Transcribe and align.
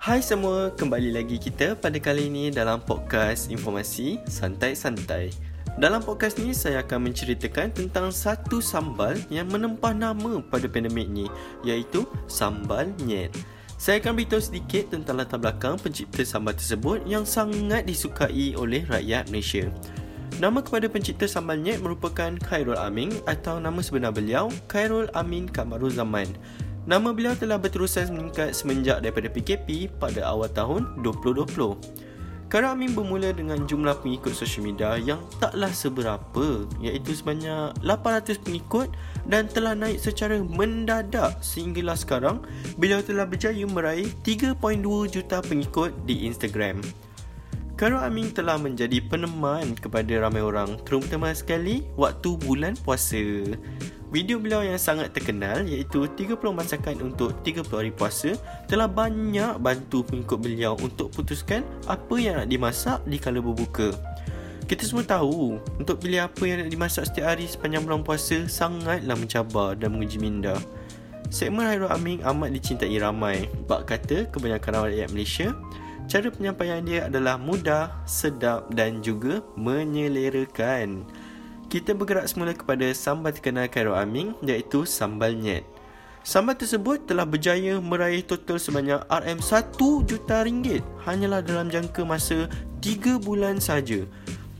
Hai 0.00 0.24
semua, 0.24 0.72
kembali 0.72 1.12
lagi 1.12 1.36
kita 1.36 1.76
pada 1.76 2.00
kali 2.00 2.32
ini 2.32 2.48
dalam 2.48 2.80
podcast 2.80 3.52
informasi 3.52 4.16
santai-santai. 4.24 5.28
Dalam 5.76 6.00
podcast 6.00 6.40
ni 6.40 6.56
saya 6.56 6.80
akan 6.80 7.12
menceritakan 7.12 7.68
tentang 7.68 8.08
satu 8.08 8.64
sambal 8.64 9.12
yang 9.28 9.52
menempah 9.52 9.92
nama 9.92 10.40
pada 10.40 10.64
pandemik 10.72 11.04
ni 11.04 11.28
iaitu 11.68 12.08
sambal 12.32 12.88
nyet. 13.04 13.28
Saya 13.76 14.00
akan 14.00 14.16
beritahu 14.16 14.40
sedikit 14.40 14.88
tentang 14.88 15.20
latar 15.20 15.36
belakang 15.36 15.76
pencipta 15.76 16.24
sambal 16.24 16.56
tersebut 16.56 17.04
yang 17.04 17.28
sangat 17.28 17.84
disukai 17.84 18.56
oleh 18.56 18.88
rakyat 18.88 19.28
Malaysia. 19.28 19.68
Nama 20.40 20.64
kepada 20.64 20.88
pencipta 20.88 21.28
sambal 21.28 21.60
nyet 21.60 21.84
merupakan 21.84 22.32
Khairul 22.48 22.80
Amin 22.80 23.12
atau 23.28 23.60
nama 23.60 23.84
sebenar 23.84 24.16
beliau 24.16 24.48
Khairul 24.64 25.12
Amin 25.12 25.44
Kamaruzaman. 25.44 26.32
Nama 26.88 27.12
beliau 27.12 27.36
telah 27.36 27.60
berterusan 27.60 28.08
meningkat 28.08 28.56
semenjak 28.56 29.04
daripada 29.04 29.28
PKP 29.28 29.92
pada 30.00 30.24
awal 30.24 30.48
tahun 30.48 30.88
2020. 31.04 32.00
Kara 32.50 32.74
Amin 32.74 32.98
bermula 32.98 33.30
dengan 33.30 33.62
jumlah 33.62 34.02
pengikut 34.02 34.34
sosial 34.34 34.66
media 34.66 34.98
yang 34.98 35.22
taklah 35.38 35.70
seberapa 35.70 36.66
iaitu 36.82 37.14
sebanyak 37.14 37.78
800 37.78 38.42
pengikut 38.42 38.90
dan 39.30 39.46
telah 39.46 39.78
naik 39.78 40.02
secara 40.02 40.42
mendadak 40.42 41.38
sehinggalah 41.38 41.94
sekarang 41.94 42.42
beliau 42.74 42.98
telah 43.06 43.22
berjaya 43.22 43.62
meraih 43.70 44.10
3.2 44.26 44.58
juta 45.14 45.38
pengikut 45.46 45.94
di 46.10 46.26
Instagram. 46.26 46.82
Kara 47.78 48.02
Amin 48.02 48.34
telah 48.34 48.58
menjadi 48.58 48.98
peneman 49.06 49.78
kepada 49.78 50.10
ramai 50.18 50.42
orang 50.42 50.74
terutama 50.82 51.30
sekali 51.30 51.86
waktu 51.94 52.34
bulan 52.34 52.74
puasa. 52.82 53.56
Video 54.10 54.42
beliau 54.42 54.66
yang 54.66 54.74
sangat 54.74 55.14
terkenal 55.14 55.62
iaitu 55.62 56.02
30 56.02 56.34
masakan 56.50 56.98
untuk 56.98 57.30
30 57.46 57.62
hari 57.70 57.94
puasa 57.94 58.34
telah 58.66 58.90
banyak 58.90 59.54
bantu 59.62 60.02
pengikut 60.02 60.34
beliau 60.34 60.74
untuk 60.82 61.14
putuskan 61.14 61.62
apa 61.86 62.18
yang 62.18 62.42
nak 62.42 62.50
dimasak 62.50 62.98
di 63.06 63.22
kala 63.22 63.38
berbuka. 63.38 63.94
Kita 64.66 64.82
semua 64.82 65.06
tahu 65.06 65.62
untuk 65.78 66.02
pilih 66.02 66.26
apa 66.26 66.42
yang 66.42 66.58
nak 66.58 66.74
dimasak 66.74 67.06
setiap 67.06 67.30
hari 67.30 67.46
sepanjang 67.46 67.86
bulan 67.86 68.02
puasa 68.02 68.50
sangatlah 68.50 69.14
mencabar 69.14 69.78
dan 69.78 69.94
menguji 69.94 70.18
minda. 70.18 70.58
Segmen 71.30 71.70
Hairul 71.70 71.94
Amin 71.94 72.18
amat 72.26 72.50
dicintai 72.50 72.98
ramai. 72.98 73.46
Bak 73.70 73.94
kata 73.94 74.26
kebanyakan 74.34 74.90
rakyat 74.90 75.14
Malaysia, 75.14 75.54
cara 76.10 76.26
penyampaian 76.34 76.82
dia 76.82 77.06
adalah 77.06 77.38
mudah, 77.38 77.94
sedap 78.10 78.66
dan 78.74 78.98
juga 79.06 79.38
menyelerakan 79.54 81.06
kita 81.70 81.94
bergerak 81.94 82.26
semula 82.26 82.50
kepada 82.50 82.90
sambal 82.90 83.30
terkenal 83.30 83.70
Cairo 83.70 83.94
Aming 83.94 84.34
iaitu 84.42 84.82
sambal 84.82 85.38
nyet. 85.38 85.62
Sambal 86.26 86.58
tersebut 86.58 87.06
telah 87.06 87.22
berjaya 87.22 87.78
meraih 87.78 88.26
total 88.26 88.58
sebanyak 88.58 88.98
RM1 89.06 89.78
juta 90.04 90.42
ringgit 90.42 90.82
hanyalah 91.06 91.40
dalam 91.40 91.70
jangka 91.70 92.02
masa 92.02 92.50
3 92.82 93.22
bulan 93.22 93.62
saja. 93.62 94.02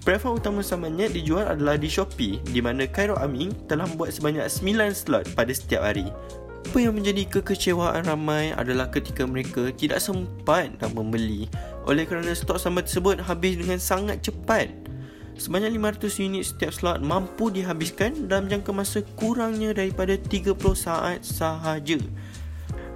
Platform 0.07 0.39
utama 0.39 0.63
sambal 0.63 0.95
nyet 0.95 1.11
dijual 1.13 1.51
adalah 1.51 1.75
di 1.75 1.91
Shopee 1.91 2.39
di 2.47 2.63
mana 2.63 2.87
Cairo 2.87 3.19
Aming 3.19 3.53
telah 3.67 3.91
membuat 3.91 4.15
sebanyak 4.15 4.47
9 4.47 4.95
slot 4.95 5.27
pada 5.35 5.51
setiap 5.51 5.83
hari. 5.83 6.09
Apa 6.71 6.79
yang 6.79 6.95
menjadi 6.95 7.27
kekecewaan 7.27 8.07
ramai 8.07 8.55
adalah 8.55 8.87
ketika 8.87 9.27
mereka 9.27 9.75
tidak 9.75 9.99
sempat 9.99 10.71
nak 10.79 10.95
membeli 10.95 11.51
oleh 11.91 12.07
kerana 12.07 12.31
stok 12.39 12.63
sambal 12.63 12.87
tersebut 12.87 13.19
habis 13.19 13.59
dengan 13.59 13.83
sangat 13.83 14.23
cepat. 14.23 14.71
Sebanyak 15.37 15.77
500 15.79 16.27
unit 16.27 16.45
setiap 16.47 16.73
slot 16.75 16.99
mampu 17.05 17.53
dihabiskan 17.53 18.27
dalam 18.27 18.51
jangka 18.51 18.71
masa 18.73 19.05
kurangnya 19.15 19.77
daripada 19.77 20.19
30 20.19 20.57
saat 20.75 21.23
sahaja. 21.23 21.99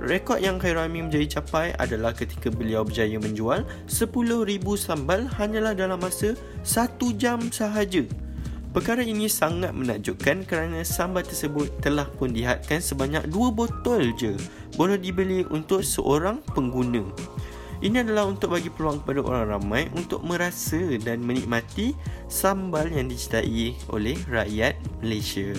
Rekod 0.05 0.43
yang 0.43 0.61
Khairami 0.61 1.01
menjadi 1.01 1.41
capai 1.41 1.73
adalah 1.81 2.13
ketika 2.13 2.53
beliau 2.53 2.85
berjaya 2.85 3.17
menjual 3.17 3.65
10,000 3.89 4.11
sambal 4.77 5.25
hanyalah 5.39 5.73
dalam 5.73 5.97
masa 5.97 6.37
1 6.61 6.99
jam 7.17 7.41
sahaja. 7.48 8.05
Perkara 8.75 9.07
ini 9.07 9.31
sangat 9.31 9.70
menakjubkan 9.70 10.42
kerana 10.42 10.83
sambal 10.83 11.23
tersebut 11.23 11.70
telah 11.79 12.11
pun 12.19 12.35
dihadkan 12.35 12.83
sebanyak 12.83 13.23
2 13.31 13.55
botol 13.55 14.11
je 14.19 14.35
boleh 14.75 14.98
dibeli 14.98 15.47
untuk 15.47 15.87
seorang 15.87 16.42
pengguna. 16.53 17.07
Ini 17.84 18.00
adalah 18.00 18.24
untuk 18.24 18.56
bagi 18.56 18.72
peluang 18.72 19.05
kepada 19.05 19.20
orang 19.20 19.61
ramai 19.61 19.92
untuk 19.92 20.24
merasa 20.24 20.80
dan 21.05 21.20
menikmati 21.20 21.92
sambal 22.33 22.89
yang 22.89 23.12
dicintai 23.12 23.77
oleh 23.92 24.17
rakyat 24.24 24.80
Malaysia. 25.05 25.52